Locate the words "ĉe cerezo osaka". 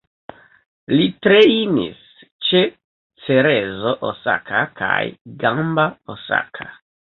2.47-4.65